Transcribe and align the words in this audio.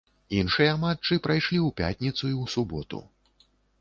Іншыя 0.37 0.71
матчы 0.83 1.17
прайшлі 1.27 1.59
ў 1.67 1.75
пятніцу 1.81 2.23
і 2.33 2.49
ў 2.49 2.55
суботу. 2.55 3.03